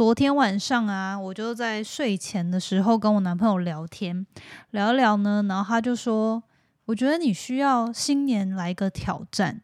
[0.00, 4.26] 昨天晚上啊，我就在睡前的时候跟我男朋友聊天，
[4.70, 6.42] 聊聊呢，然后他就说，
[6.86, 9.60] 我觉得你需要新年来个挑战。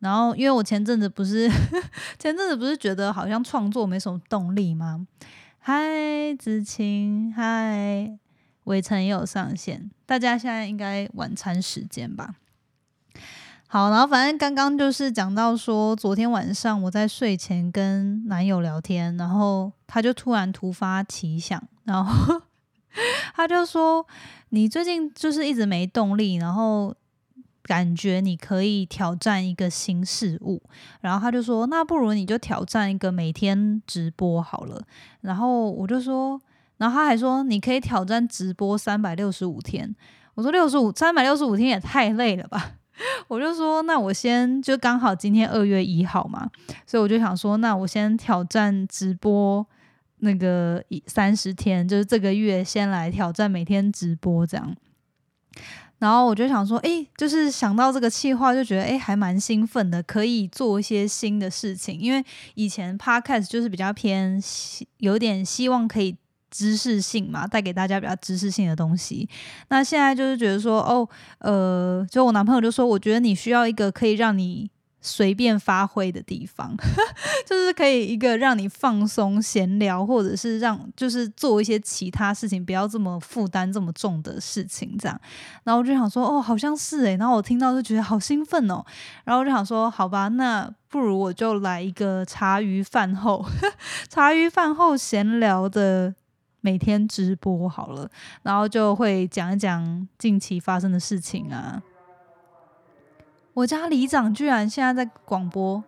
[0.00, 1.48] 然后，因为我前阵子不是
[2.18, 5.06] 前阵子不是觉得好像创作没什么动力吗？
[5.60, 8.18] 嗨，子晴，嗨，
[8.64, 12.34] 伟成也有上线，大家现在应该晚餐时间吧？
[13.72, 22.42] 好，然后反正刚刚就是讲到说，昨天晚上我在睡前跟男友聊天，然后他就突然突发奇想，然后
[23.32, 24.04] 他就说
[24.50, 26.94] ：“你最近就是一直没动力，然后。”
[27.62, 30.60] 感觉你可以挑战一个新事物，
[31.02, 34.82] 然后他就说：“那不如你就挑战一个每天直播好了。”
[35.22, 36.40] 然后我就说，
[36.78, 39.94] 然后他还说：“你可以挑战直播三百六十五天。”
[40.34, 42.72] 我说：“六十五三百六十五天也太累了吧？”
[43.28, 46.50] 我就说：“那我先就刚好今天二月一号嘛，
[46.86, 49.66] 所以我就想说，那我先挑战直播
[50.18, 54.76] 那个一三十天，就是这个月先来挑战每天直播这样。”
[55.98, 62.00] 然后我就想说，哎，就是想到这个计划，就觉得哎，还蛮兴奋的，可以做一些新的事情。
[62.00, 64.40] 因为以前 podcast 就是比较偏，
[64.96, 66.16] 有点希望可以
[66.50, 69.28] 知识性嘛，带给大家比较知识性的东西。
[69.68, 74.70] 那现在就是觉得说，哦，呃，就我男朋友就说，我觉得你需要一个可以让你。
[75.02, 76.76] 随便发挥的地方，
[77.48, 85.18] 就是可以一个让你放松、闲聊，或者是让就是做一些其他事情，不要这么负担这么重的事情，这样。
[85.64, 87.16] 然后我就想说，哦，好像是诶。
[87.16, 88.84] 然后我听到就觉得好兴奋哦。
[89.24, 93.42] 然后我就想说，好吧，那不如我就来一个茶余饭后、
[94.10, 96.14] 茶余饭后闲聊的
[96.60, 98.10] 每天直播好了。
[98.42, 101.82] 然后就会讲一讲近期发生的事情啊。
[103.54, 105.82] 我家里长居然现在在广播，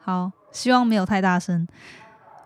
[0.00, 1.66] 好，希望没有太大声。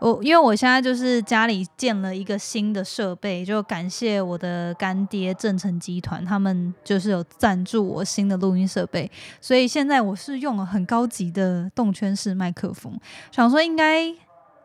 [0.01, 9.11] 我因为我现在就是家里建了一个新的设备，就感谢我的干爹正成集团，他们就是有赞助我新的录音设备，
[9.41, 12.97] 所以现在我是用了很高级的动圈式麦克风，
[13.33, 14.15] 想说应该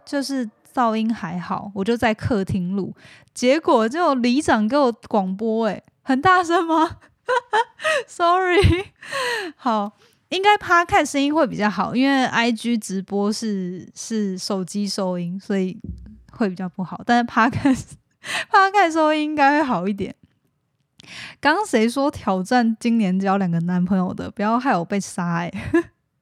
[0.06, 2.96] 就是噪音还好，我就在客厅录，
[3.34, 6.98] 结果就里长给我广播，诶，很大声吗？
[8.08, 8.62] Sorry，
[9.56, 9.94] 好，
[10.30, 15.80] 应该趴看声音会比较好，因为 IG 直播是是手机收音，所以
[16.32, 17.02] 会比较不好。
[17.06, 17.74] 但是趴看
[18.50, 20.14] 趴看收音应该会好一点。
[21.40, 24.32] 刚刚谁说挑战今年交两个男朋友的？
[24.32, 25.52] 不要害我被杀哎！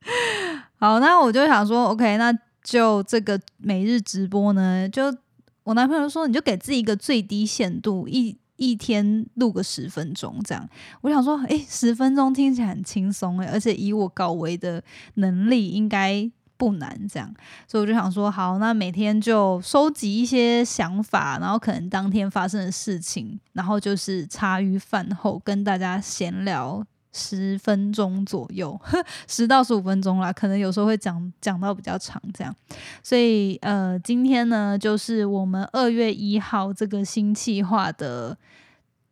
[0.79, 5.15] 好，那我就想说，OK，那就这个每日直播呢，就
[5.63, 8.37] 我男朋友说，你就给自己一个最低限度一。
[8.57, 10.69] 一天录个十分钟，这样
[11.01, 14.83] 我想说，诶，十分钟听起来很轻松诶，而且以我高维的
[15.15, 16.95] 能力，应该不难。
[17.07, 17.33] 这样，
[17.67, 26.85] 所以我就想说，好，那每天就收集一些想法，然后可能当天发生的事情，然后就是茶余饭后跟大家闲聊。
[27.13, 28.79] 十分钟左右，
[29.27, 32.55] 十到十五分钟啦，可能有时候会讲讲到比较长这样，
[33.03, 38.37] 所以呃，今天呢，就是我们二月一号这个新计划的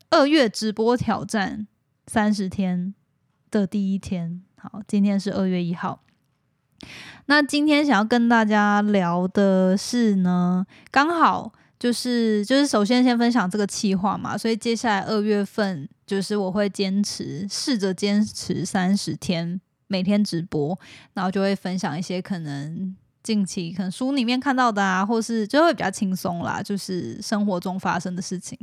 [0.09, 1.67] 二月直播挑战
[2.07, 2.93] 三十天
[3.51, 4.41] 的第一天。
[4.55, 6.01] 好，今天是二月一号。
[7.25, 11.53] 那今天想要跟大家聊的是呢，刚好。
[11.79, 20.77] 就是就是，首先先分享这个计划嘛，所以接下来二月份就是我会坚持试着坚持三十天，每天直播，
[21.13, 28.57] 然后就会分享一些可能近期可能书里面看到的啊，或是就会比较轻松啦，就是生活中发生的事情。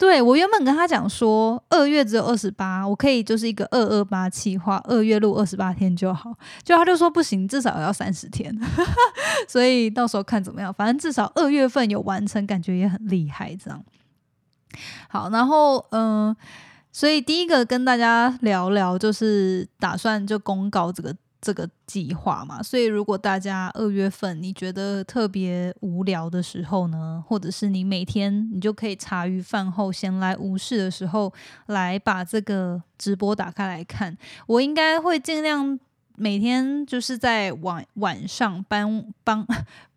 [0.00, 6.34] 对我原本跟他讲说，二月只有二十八，我可以就是一个二二八计划，二月录二十八天就好。
[6.64, 8.58] 就他就说不行，至少要三十天，
[9.46, 10.72] 所以到时候看怎么样。
[10.72, 13.54] 反正至少二月份有完成，感觉也很厉害。
[13.54, 13.84] 这样
[15.10, 16.34] 好，然后嗯，
[16.90, 21.14] 所以第一个跟大家聊聊，就是打算就公告这个。
[21.40, 31.32] 这个计划嘛，所以如果大家二月份你觉得特别无聊的时候呢，或者是你每天你就可以茶余饭后闲来无事的时候，
[31.66, 34.16] 来把这个直播打开来看，
[34.46, 35.78] 我应该会尽量
[36.16, 39.46] 每天就是在晚晚上帮帮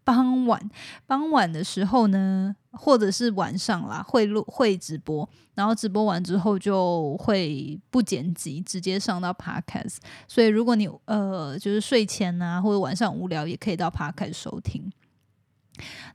[0.04, 0.70] 傍晚
[1.06, 2.56] 傍晚的时候呢。
[2.76, 9.98] 或者是晚上啦，会录会直播，然后直播完之后就会不剪辑，直接上到 Podcast。
[10.28, 14.92] 所以如果你呃就是睡前啊，或者晚上无聊，也可以到 Podcast 收听。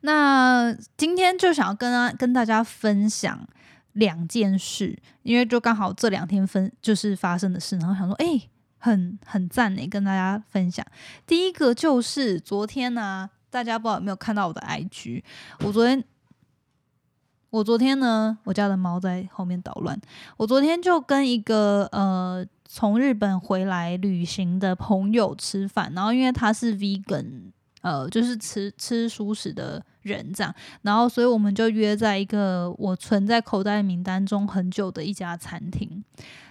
[0.00, 3.46] 那今天就想要跟啊跟大家分享
[3.92, 8.48] 两件事，因为就刚好这两天分就是发生的事，然后想说，哎，
[8.78, 10.84] 很很赞诶，跟大家分享。
[11.24, 15.22] 第一个就是昨天呢，大家不知道有没有看到我的 IG？
[15.64, 16.04] 我昨天，
[17.50, 19.98] 我昨天呢，我家的猫在后面捣乱。
[20.36, 27.50] 我昨天就跟一个呃从日本回来旅行的朋友吃饭，然后因为他是 vegan，
[27.80, 36.04] 呃，就是吃吃素食的人这样，然后所以我们就约在一个我存在口袋名单中很久的一家餐厅。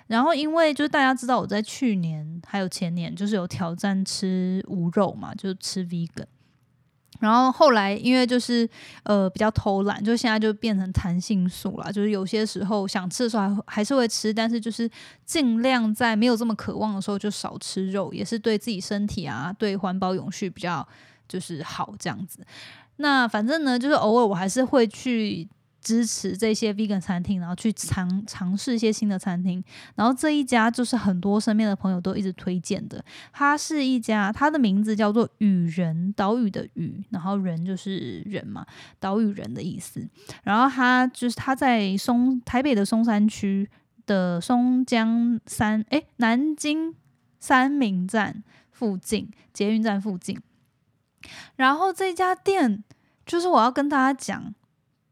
[0.07, 6.25] 然后，因为就是大家知道我在去年还有前年就是有挑战吃无肉嘛，就吃 vegan。
[7.19, 8.69] 然后后来因为就是
[9.03, 14.89] 呃比较偷懒，就现在就变成弹性素了，就是有些时候想吃的时候还还是会吃，但是就是
[15.25, 20.87] 尽量在没有这么渴望的时候就少吃肉，也是对自己身体啊，对环保永续比较
[21.27, 22.39] 就是好这样子。
[22.97, 25.47] 那反正呢，就是偶尔我还是会去。
[25.87, 29.63] 支持这些 vegan 餐厅，然后去尝尝试一些新的餐厅。
[29.95, 33.01] 然后这一家就是很多身边的朋友都一直推荐的。
[33.31, 38.65] 它是一家，它的名字叫做雨人，岛屿的屿，然后人就是人嘛，
[38.99, 40.05] 岛屿人的意思。
[40.43, 43.69] 然后它就是它在松台北的松山区
[44.05, 46.93] 的松江三哎南京
[47.39, 50.37] 三明站附近，捷运站附近。
[51.55, 52.83] 然后这家店
[53.25, 54.53] 就是我要跟大家讲。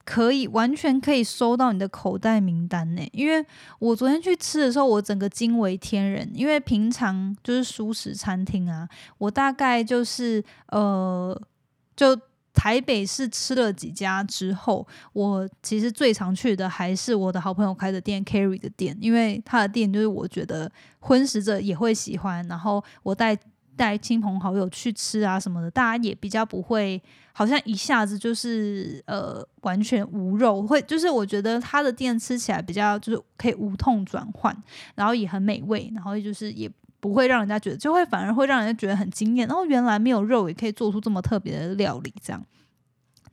[0.06, 3.44] 可以完全可以收到你的口袋名单呢，因为
[3.80, 6.30] 我昨天去吃的时候，我整个惊为天人。
[6.32, 8.88] 因为平常就是熟食餐厅啊，
[9.18, 11.42] 我大概就是呃，
[11.96, 12.16] 就
[12.54, 23.36] 台北市吃了几家之后，我其实最常去的还是我的好朋友开的店 Carry 的店，因为他的店就是我觉得荤食者也会喜欢，然后我带。
[23.76, 27.02] 带亲朋好友去吃啊什么的，大家也比较不会，
[27.34, 34.56] 好像一下子就是呃完全无肉，会就是我觉得他的店吃起来比较就是可以无痛转换，
[34.96, 36.70] 然后也很美味，然后就是也
[37.00, 42.44] 不会让人家觉得，就会反而会让人家觉得很惊艳，然后原来没有肉也可以做出这么特别的料理，这样。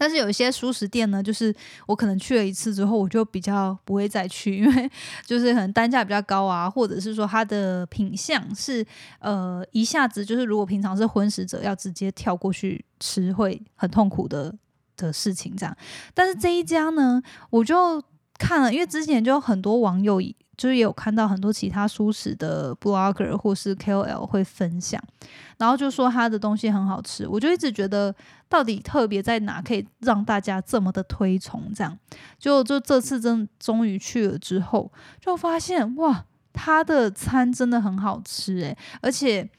[0.02, 1.54] 但是有一些熟食店呢，就是
[1.86, 4.90] 我可能去了一次之后，我就比较不会再去， 因为
[5.24, 8.84] 就是可能单价比较高啊，或者是说它的品相是
[9.20, 14.52] 呃一下子就是如果平常是荤食者要直接跳过去吃会很痛苦的
[14.96, 15.76] 的事情这样。
[16.12, 18.02] 但是这一家呢，我就
[18.36, 20.20] 看了，因为之前就很多网友。
[20.62, 25.02] 就是也有看到很多其他舒适的 blogger 或是 KOL 会分享，
[25.58, 28.14] 然后就说他的东西很好吃，我就一直觉得
[28.48, 31.72] 到底特别在哪，可以让大家这么的推崇？
[31.74, 31.98] 这样，
[32.38, 39.50] 就就这次真终于去了之后，就发现哇，他的餐真的很好吃诶，而且。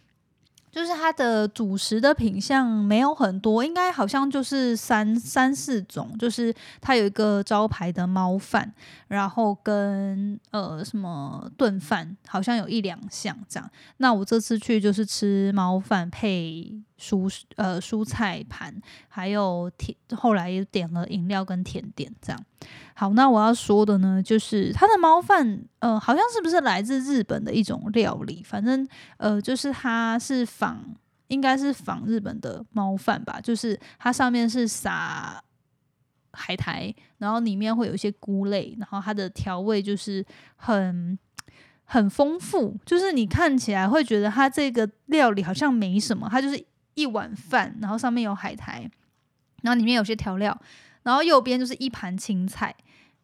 [0.74, 6.18] 就是它的主食的品相没有很多，应该好像就是三三四种。
[6.18, 8.74] 就是它有一个招牌的猫饭，
[9.08, 13.70] 然后跟呃什么炖饭，好像有一两项这样。
[13.98, 16.74] 那我这次去就是吃猫饭配。
[17.04, 18.74] 蔬呃蔬菜盘，
[19.10, 22.46] 还有甜，后来又点了饮料跟甜点，这样。
[22.96, 28.42] 好，那我要说的呢，就是它的猫饭，呃，好像是不是来自日本的一种料理？
[28.42, 30.96] 反正呃，就是它是仿，
[31.28, 33.42] 应该是仿日本的猫饭吧。
[33.42, 35.44] 就是它上面是撒
[36.32, 41.20] 海苔，然后里面会有一些菇类，然后它的调味就是很
[41.84, 46.66] 很丰富，就是你看起来会觉得它这个料理好像没什么，它就是。
[46.96, 48.90] 一碗饭，然后上面有海苔，
[49.62, 50.58] 然后里面有些调料，
[51.04, 52.76] 然后右边就是一盘青菜，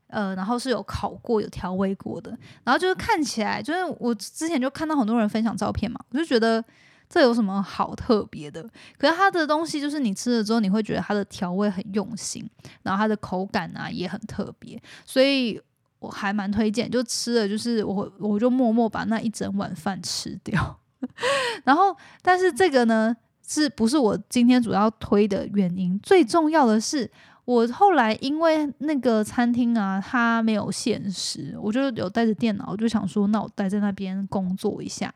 [0.07, 2.31] 呃，然后是有烤过、有调味过的，
[2.63, 6.63] 然后就是看起来，就是我之前就看到很多人分享照片嘛，我就觉得
[7.07, 8.61] 这有什么好特别的？
[8.97, 12.47] 可是它的东西就是你吃了之后，你会觉得它的调味很用心，
[12.83, 15.61] 然后它的口感啊也很特别，所以
[15.99, 16.89] 我还蛮推荐。
[16.89, 20.79] 就吃了，就是我我就默默把那一整碗饭吃掉，
[21.65, 23.15] 然后但是这个呢？
[23.49, 25.99] 是不是我今天主要推的原因？
[26.01, 27.09] 最重要的是，
[27.45, 35.11] 我后来因为那个餐厅啊，它没有限时，我就有带着电脑，我就想说，那我待在那边工作一下。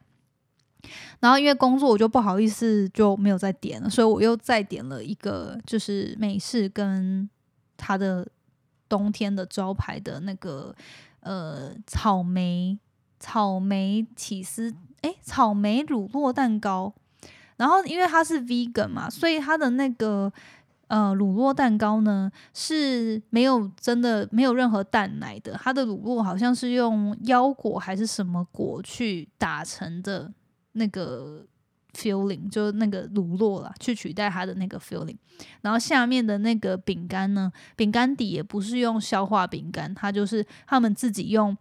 [1.20, 7.30] 然后因为工作，我就不好意思就没有再点了，所以我又再点了一个，就是美式跟
[7.78, 8.28] 它的
[8.90, 10.76] 冬天的招牌的那个
[11.20, 12.80] 呃草莓
[13.20, 14.74] 草莓起司，
[15.04, 16.96] 诶，草莓乳酪蛋糕。
[17.58, 20.32] 然后，因为它是 vegan 嘛，所以它的那个
[20.88, 25.54] 呃乳酪蛋糕呢是没有真的没有任何蛋奶的。
[25.62, 30.32] 它的乳酪好像是用腰果还是什么果去打成的
[30.74, 31.46] 那个
[31.94, 35.18] filling，就那个乳酪啦，去取代它的那个 filling。
[35.62, 41.56] 然后下面的那个饼干呢，饼干底也不是用消化饼干，它就是他们自己用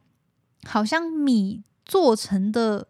[0.65, 2.89] 好像米做成的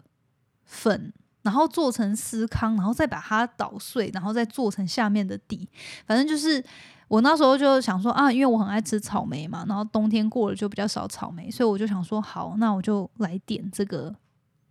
[0.64, 1.12] 粉。
[1.42, 5.68] 然后做成司康，然后再把它捣碎，然后再做成下面的底。
[6.06, 6.62] 反正就是
[7.08, 14.14] 我那时候就想说啊，因为我很爱吃草莓嘛，然后冬天过了就比较少草莓，所以我就想说好，那我就来点这个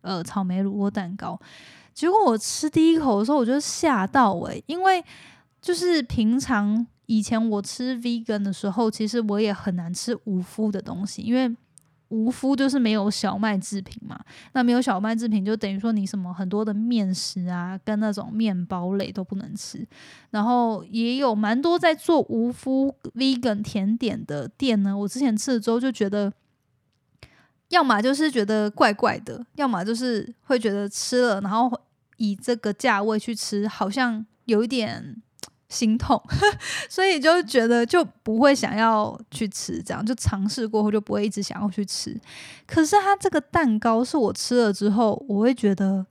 [0.01, 1.39] 呃草莓乳酪蛋糕。
[1.93, 5.03] 结果我吃第一口的时候，我就吓到诶，因为
[5.61, 11.55] 就是平常以前我吃 vegan 的时候，其实我也很难吃无麸的东西，因为。
[12.11, 14.19] 无麸就是没有小麦制品嘛，
[14.51, 19.87] 那没有小麦制品就等于说你什么很多的面食啊，跟那种面包类都不能吃。
[20.29, 26.31] 然后也有蛮多在做无麸 vegan 甜点的店呢，我之前吃了之后就觉得，
[27.69, 31.71] 要么就是觉得怪怪的，要么就是会觉得吃了，然后
[32.17, 35.21] 以这个价位去吃，好像有一点。
[35.71, 36.21] 心痛，
[36.89, 42.19] 所以就觉得就不会想要去吃，这样就尝试过后就不会一直想要去吃。
[42.67, 46.05] 可是它这个蛋糕是我吃了之后，我会觉得，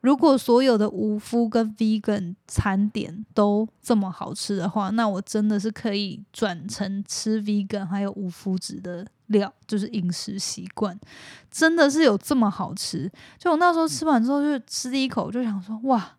[0.00, 10.98] 如果所有的无麸跟 vegan 餐点都这么好吃的话，那我真的是可以转成吃 vegan 还有无麸质的料，就是饮食习惯
[11.48, 13.08] 真的是有这么好吃。
[13.38, 16.16] 就我那时候吃完之后，就吃第一口就想说，哇！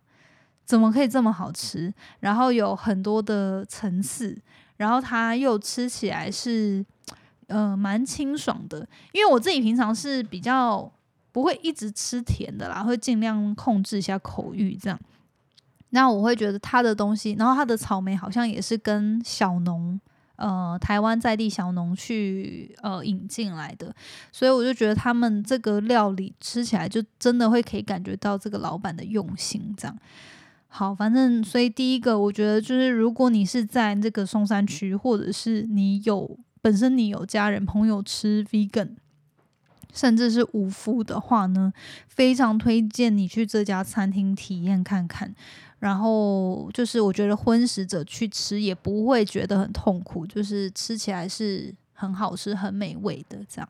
[0.66, 1.94] 怎么可以这么好吃？
[2.20, 4.38] 然后有很多的层次，
[4.78, 6.84] 然后它又吃起来是，
[7.48, 8.88] 呃，蛮清爽的。
[9.12, 10.92] 因为我自己平常是比较
[11.32, 15.00] 不会一直吃甜的啦，会尽量控制一下口欲这样。
[15.92, 19.98] 那我会觉得它的东西，然后它的草莓好像也是跟小农，
[20.36, 23.94] 呃，台湾在地小农去呃引进来的，
[24.32, 29.98] 所以我就觉得他们这个料理吃起来就真的会可以感觉到这个老板的用心这样。
[30.78, 38.90] 好，反正所以第一个，我觉得就是，如果你是在这个松山区，或者是你有本身你有家人朋友吃 vegan，
[39.94, 41.72] 甚至是无麸的话呢，
[42.10, 45.34] 非常推荐你去这家餐厅体验看看。
[45.80, 53.70] 然后就是我觉得荤食者去吃也不会觉得很痛苦，就是吃起来是很好吃、很美味的这样。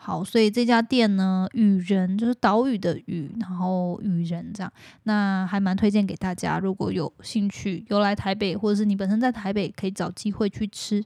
[0.00, 6.58] 好，所以这家店呢，雨人就是岛屿的屿，然后雨人这样，那还蛮推荐给大家。
[6.58, 11.04] 如果有兴趣，有来台北，或者是你本身在台北，可以找机会去吃。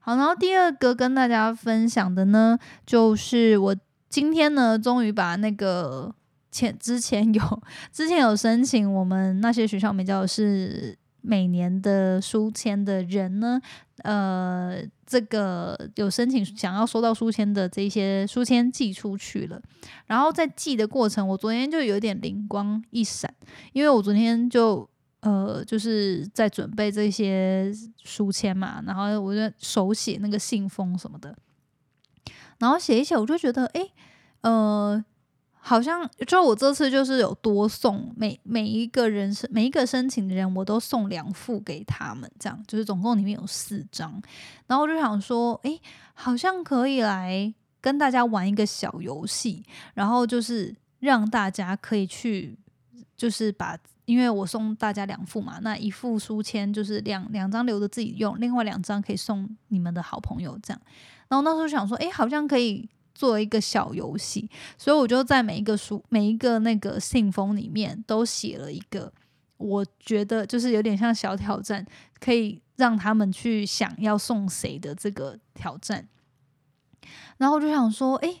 [0.00, 3.76] 好，然后第二个跟大家分享的呢，就是我
[4.08, 6.12] 今天呢，终于把那个
[6.50, 7.62] 前之前有
[7.92, 10.98] 之前有申请我们那些学校没教的是。
[11.20, 13.60] 每年的书签的人呢，
[14.02, 19.60] 呃，这个有申请想要收到书签的这些书签寄出去了，
[20.06, 23.32] 然后在寄的过程，我昨天就有点灵光一闪，
[23.72, 24.88] 因为我昨天就
[25.20, 27.72] 呃就是在准备这些
[28.04, 31.36] 书签嘛，然后我就手写那个信封什么的，
[32.58, 33.88] 然后写一写，我就觉得哎，
[34.42, 35.04] 呃。
[35.68, 44.18] 好像就我这次就是有多送每每一个人申每一个申请的人，我都送两副给他们，这样就是总共里面有四张。
[44.66, 45.78] 然后我就想说，诶，
[46.14, 52.58] 好像可以来跟大家玩一个小游戏，然后就是让大家可以去，
[53.14, 60.80] 就是把因为我送大家两副嘛，那一副书签就是两两张留着自己用，另外两张可以送你们的好朋友这样。
[61.28, 62.88] 然后那时候想说，诶，好像可以。
[63.18, 69.12] 做一个小游戏，所以我就在每一个书、每一个那个信封里面都写了一个，
[69.56, 71.84] 我觉得就是有点像小挑战，
[72.20, 76.06] 可以让他们去想要送谁的这个挑战。
[77.38, 78.32] 然后我就想说，哎，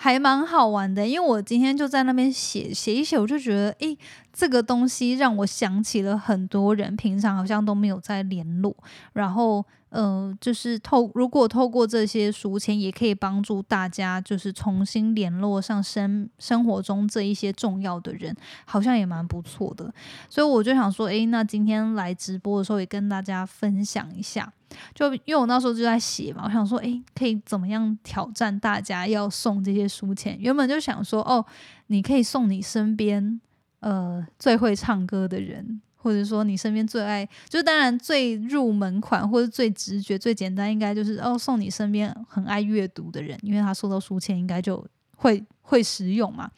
[0.00, 3.96] 还蛮好玩的，因为我今天就在那边写写一写，我就觉得，哎，
[4.32, 8.74] 这个东西让我想起了很多人，平常好像都没有在联络，
[9.12, 9.64] 然后。
[9.90, 18.36] 呃，就是透如果透过这些书签，也可以帮助大家，就是重新联络上生生活中这一些重要的人，
[18.66, 19.90] 好像也蛮不错的。
[20.28, 24.52] 所以我就想说，诶，那今天来直播的时候，也跟大家分享一下。
[24.94, 30.36] 就因为我那时候就在写嘛，我想说，诶，可以怎么样挑战大家要送这些书签？
[30.38, 31.44] 原本就想说，哦，
[31.88, 33.40] 你可以送你身边
[33.80, 35.80] 呃最会唱歌的人。
[36.00, 44.82] 或者说你身边最爱，就当然最入门款或者最直觉、最简单，应该就是哦送你身边很爱阅读的人，因为他收到书签应该就
[45.16, 46.48] 会会实用嘛。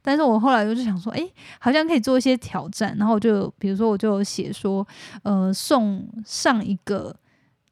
[0.00, 1.22] 但是我后来就想说，哎，
[1.60, 4.84] 好像可以做一些挑战，然后就比如说我就写说，
[5.22, 7.14] 呃，送上一个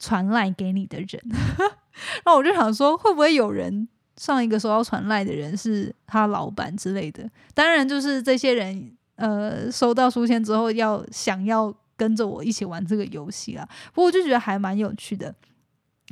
[0.05, 1.23] 传赖给你的人，
[2.25, 7.31] 然后我就想说，会不会有人上一个收到传赖的人是他老板之类的？
[7.55, 8.97] 当然就是这些人。
[9.17, 13.65] 呃，收到书签之后，要想要跟着我一起玩这个游戏啦。
[13.93, 15.33] 不过我就觉得还蛮有趣的。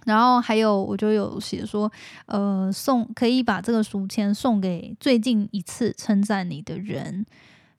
[0.06, 1.90] 然后还有我就有写说，
[2.26, 7.26] 呃，送可以把这个书签送给最近一次称赞你的人，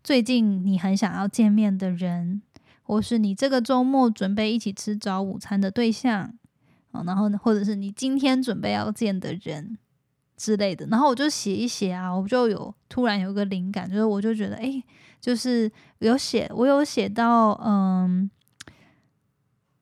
[0.04, 2.42] 最近你很想要见面的人，
[2.84, 6.34] 或是你这个周末准备一起吃早午餐的对象，
[6.92, 9.78] 啊，然后，或者是你今天准备要见的人
[10.38, 10.86] 之类的。
[10.88, 14.84] 然后我就写一写啊，我就有突然有个灵感，就是我就觉得，哎，
[15.20, 18.30] 就是有写，我有写到，嗯。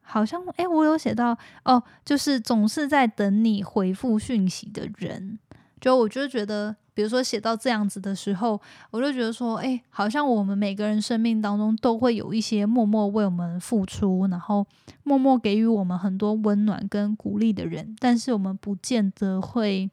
[0.04, 5.40] 好像哎，我有写到哦，就是总是在等你回复讯息的人，
[5.80, 14.66] 就我就觉得，比如说写到这样子的时候，我就觉得说，哎，好像我们每个人生命当中都会有一些默默为我们付出，然后
[15.04, 19.90] 默默给予我们很多温暖跟鼓励的人，但是我们不见得会，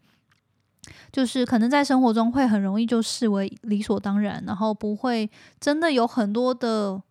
[1.12, 7.02] 就是可能在生活中会很容易就视为理所当然，然后不会真的有很多的。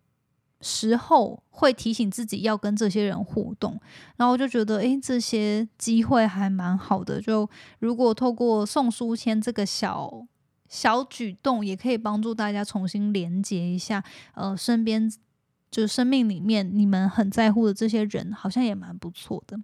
[0.60, 3.80] 时候会提醒自己要跟这些人互动，
[4.16, 7.20] 然后我就觉得，诶，这些机会还蛮好的。
[7.20, 7.48] 就
[7.78, 10.26] 如果透过送书签这个小
[10.68, 14.02] 小举动，也可以帮助大家重新连接一下，
[14.34, 15.10] 呃，身边
[15.70, 19.58] 就生命里面你们很在乎的这些人，好像也蛮不错的。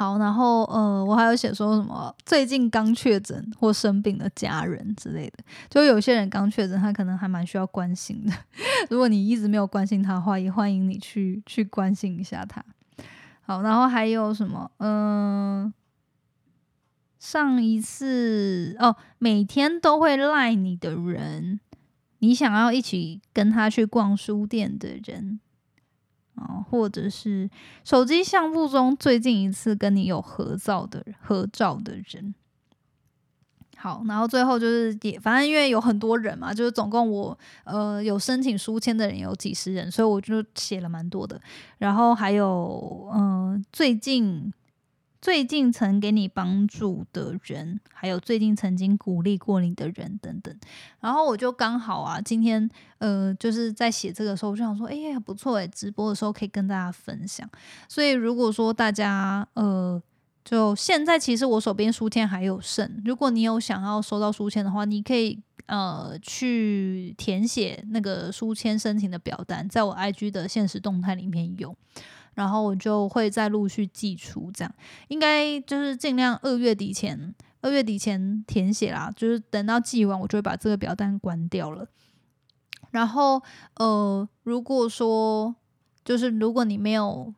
[0.00, 8.32] 好，然后呃，我还有写说什么最近刚确诊或生病的家人之类的，就有些人刚确诊，他可能还蛮需要关心的。
[8.88, 12.64] 如果你一直没有关心他的话，也欢迎你去去关心一下他。
[13.42, 14.70] 好，然后还有什么？
[14.78, 15.70] 嗯，
[17.18, 21.60] 上一次哦，每天都会赖你的人，
[22.20, 25.40] 你想要一起跟他去逛书店的人。
[26.40, 27.48] 啊，或者是
[27.84, 32.34] 手机相簿中最近一次跟你有合照的合照的人。
[33.76, 41.40] 好，然后最后就是也，反正因为有很多人嘛，就是总共我呃有申请书签的人有几十人，所以我就写了蛮多的。
[41.78, 44.52] 然后还有嗯，最近。
[45.20, 50.54] 最近曾给你帮助的人，还有最近曾经鼓励过你的人等等，
[50.98, 52.66] 然后我就刚好啊，今天
[52.98, 57.46] 呃就是在写这个时候，我就想说，哎呀不错诶，直播的时候可以跟大家分享。
[57.86, 60.02] 所以如果说大家呃，
[60.42, 71.76] 就现在其实我手边书签还有剩，如果你有想要收到书签的话，你可以呃去填写那个书签申请的表单，在我 IG 的现实动态里面有。
[72.34, 74.74] 然后我就会再陆续寄出，这样
[75.08, 79.10] 应该就是尽量二月底前，二月底前填写啦。
[79.14, 81.86] 就是等到寄完，我就会把这个表单关掉了。
[82.92, 83.42] 然后
[83.74, 85.54] 呃，如果说
[86.04, 87.34] 就是如果你没有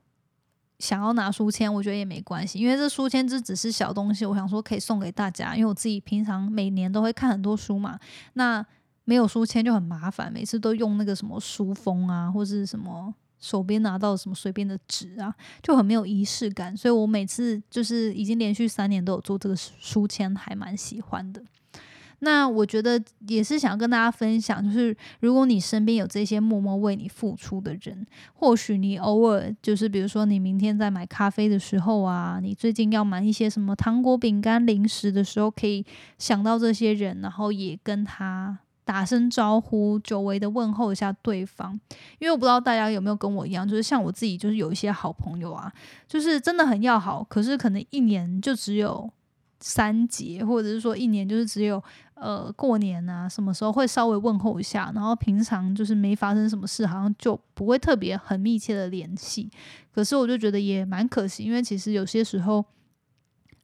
[0.79, 7.99] 想要拿书签，我觉得也没关系，因为这书签这只是小东西，我想说可以送给大家，因为我自己平常每年都会看很多书嘛。
[8.35, 8.65] 那
[9.05, 13.15] 没有书签就很麻烦，每次都用那个什么书封啊，或是什么。
[13.43, 21.43] 手边拿到什么随便的纸啊，就很没有仪式感，所以我每次就是已经连续三年都有做这个书签，还蛮喜欢的。
[22.21, 35.85] 那我觉得也是想要跟大家分享，就是如果你身边有这些默默为你付出的人，或许你偶尔就是比如说你明天在买咖啡的时候啊，你最近要买一些什么糖果、饼干、零食的时候，可以
[36.17, 38.61] 想到这些人，然后也跟他。
[38.85, 41.73] 打声招呼，久违的问候一下对方，
[42.19, 45.73] 因为我不知道大家有没有跟我一样，就是像我自己，就是有一些好朋友啊，
[46.09, 49.09] 就是真的很要好，可是可能一年就只有
[49.61, 51.81] 三节，或者是说一年就是只有
[52.15, 59.49] 呃过年啊，什么时候会稍微问候一下，然后平常就是没发生什么事，好像就不会特别很密切的联系。
[59.95, 62.65] 可是我就觉得也蛮可惜，因为其实有些时候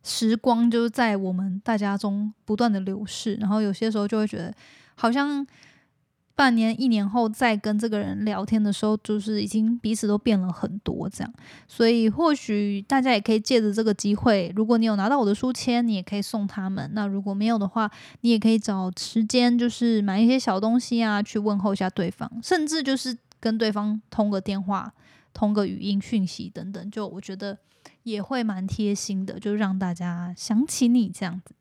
[0.05, 4.55] 时光就是在我们大家中不断的流逝，然后有些时候就会觉得。
[4.99, 5.47] 好像
[6.35, 11.33] 半年、一年后再跟这个人聊天的时候，就是已经彼此都变了很多这样。
[11.67, 24.93] 所以或许大家也可以借着这个机会，如果你有拿到我的书签，你也可以送他们；那如果没有的话，你也可以找时间，就是买一些小东西啊，去问候一下对方，甚至就是跟对方通个电话、
[25.33, 26.91] 通个语音讯息等等。
[26.91, 27.59] 就我觉得。
[28.03, 31.55] 也会蛮贴心的，就让大家想起你这样子。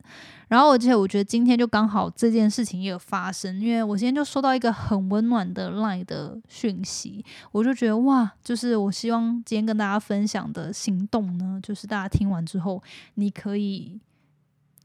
[0.47, 12.81] 然后，而且我觉得今天就刚好这件事情也有发生，因为我今天就收到一个很温暖的 LINE 的讯息，我就觉得哇，就是我希望今天跟大家分享的行动呢，就是大家听完之后，
[13.15, 13.99] 你可以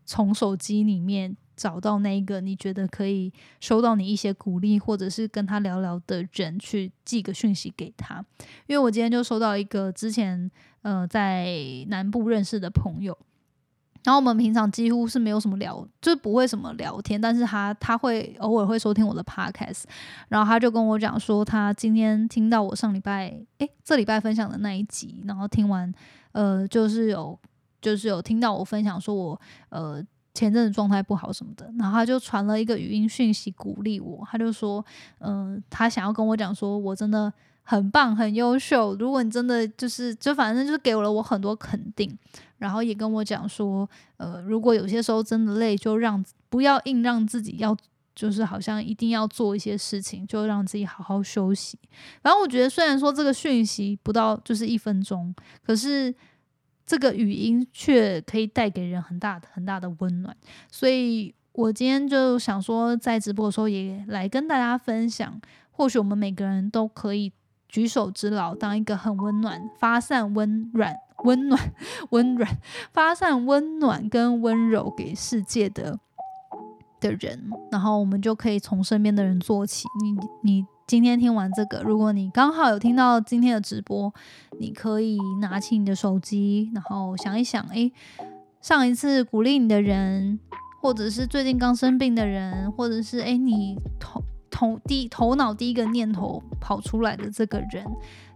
[0.05, 1.37] 从手机里面。
[1.57, 8.25] 找到那一个你觉得可以收到你一些鼓励，或者是跟他聊聊的人，去寄个讯息给他。
[8.67, 10.51] 因为我今天就收到一个之前
[10.83, 11.55] 呃在
[11.89, 13.17] 南部认识的朋友，
[14.05, 19.85] 然后我们平常几乎是没有什么聊，就不会什么聊天，但是他他会偶尔会收听我的 podcast，
[20.29, 25.93] 然后他就跟我讲说，他今天听到我上礼拜诶，这礼拜分享的那一集，然后听完，
[26.33, 27.39] 呃，就是有
[27.81, 30.03] 就是有听到我分享说我呃
[30.35, 34.85] 前阵子状态不好什么的，然后他就传了一个语音讯息鼓励我，他就说，
[35.19, 37.33] 嗯，他想要跟我讲说我真的。
[37.65, 38.93] 很棒，很优秀。
[38.97, 42.19] 如果你真的就是，就反正就是给了我很多肯定，
[42.59, 47.75] 然后也跟我讲说，呃，如果有些时候真的累，就让不要硬让自己要，
[48.17, 51.79] 就是好像一定要做一些事情，就让自己好好休息。
[52.21, 55.33] 然后我觉得，虽然说这个讯息不到就是一分钟，
[55.65, 56.13] 可是
[56.93, 60.37] 这个语音却可以带给人很大很大的温暖。
[60.71, 67.33] 所以我今天就想说，在直播的时候也来跟大家分享，或许我们每个人都可以。
[67.69, 71.73] 举手之劳，当一个很温暖、发散温暖、温暖、
[72.11, 72.59] 温暖、
[72.93, 75.99] 发散温暖跟温柔给世界的
[77.03, 79.87] 的人，然后我们就可以从身边的人做起。
[80.03, 84.15] 你你今天听完这个，如果你刚好有听到今天的直播，
[84.59, 87.93] 你可以拿起你的手机，然后想一想，诶，
[88.61, 90.39] 上一次鼓励你的人，
[90.81, 94.23] 或者是最近刚生病的人，或者是诶，你头。
[94.55, 97.87] 头第头脑第一个念头跑出来的这个人，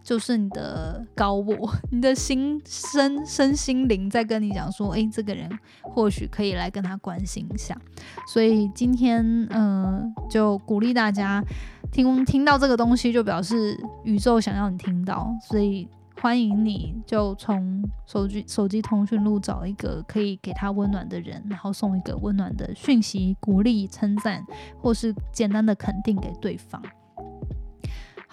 [0.07, 5.49] 就是你的高我，你的心身身心灵在跟你讲说，诶，这个人
[5.81, 7.77] 或许可以来跟他关心一下。
[8.25, 11.43] 所以今天，嗯，就鼓励大家
[11.91, 15.85] 听听到这个东西，就表示宇宙想要你听到，所以。
[16.19, 24.43] 欢迎你，就从手机手机通讯录找一个可以给他温暖的人，然后送一个温暖的讯息、鼓励、称赞，
[24.81, 26.81] 或是简单的肯定给对方。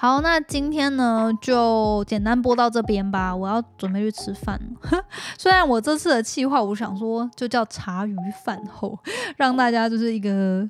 [0.04, 3.34] 好，那今天呢，就简单播到这边吧。
[3.34, 4.60] 我要准备去吃饭。
[5.38, 8.14] 虽然我这次的计划，我想说就叫茶余
[8.44, 8.98] 饭后，
[9.38, 10.68] 让大家就是一个。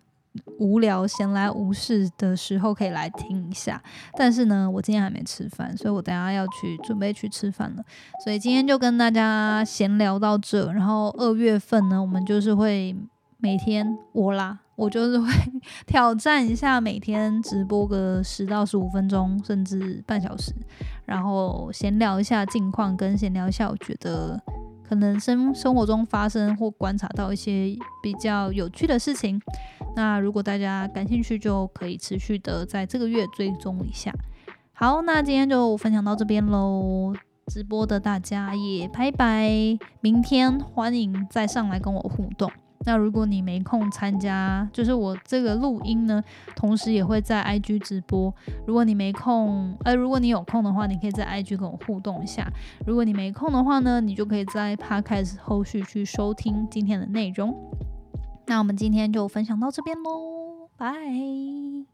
[0.58, 3.80] 无聊闲来无事的时候可以来听一下，
[4.16, 7.84] 但是呢，我今天还没吃饭，所以我等下要去准备去吃饭了。
[8.24, 12.96] 所以今天就跟大家闲聊到这，然后二月份呢，我们就是会
[13.38, 15.28] 每天我啦，我就是会
[15.86, 20.52] 挑战一下每天直播个十到十五分钟，甚至半小时，
[21.04, 24.40] 然后闲聊一下近况，跟闲聊一下我觉得。
[24.86, 29.40] 可能生生活中发生或观察到一些比较有趣的事情，
[29.96, 34.14] 那如果大家感兴趣，就可以持续的在这个月追踪一下。
[34.74, 37.14] 好，那今天就分享到这边喽，
[37.46, 39.48] 直播的大家也拜拜，
[40.02, 42.52] 明天欢迎再上来跟我互动。
[42.86, 46.22] 那如果你没空参加，就是我这个录音呢，
[46.54, 48.32] 同时也会在 IG 直播。
[48.66, 52.46] 如果你没空，呃，如果你有空的话，你可以在 IG 跟我互动一下。
[52.86, 57.54] 如果你没空的话呢，你就可以在 Podcast 后续去收听今天的内容。
[58.46, 61.93] 那我们今天就分享到这边喽，拜。